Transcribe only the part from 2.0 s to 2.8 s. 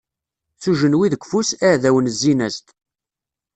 zzin-as-d.